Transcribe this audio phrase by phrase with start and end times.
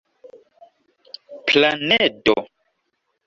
[1.45, 2.35] planedo